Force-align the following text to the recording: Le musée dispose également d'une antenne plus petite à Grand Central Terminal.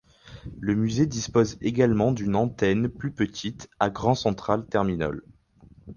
Le 0.59 0.73
musée 0.73 1.05
dispose 1.05 1.59
également 1.61 2.11
d'une 2.11 2.35
antenne 2.35 2.89
plus 2.89 3.11
petite 3.11 3.69
à 3.79 3.91
Grand 3.91 4.15
Central 4.15 4.65
Terminal. 4.65 5.21